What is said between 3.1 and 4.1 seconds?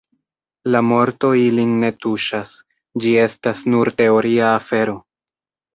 estas nur